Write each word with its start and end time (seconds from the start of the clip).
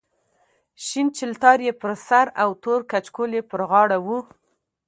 شین 0.85 1.07
چلتار 1.17 1.57
یې 1.65 1.73
پر 1.81 1.91
سر 2.07 2.25
او 2.41 2.49
تور 2.63 2.79
کچکول 2.91 3.31
یې 3.37 3.43
پر 3.49 3.61
غاړه 3.69 3.97
و. 4.05 4.07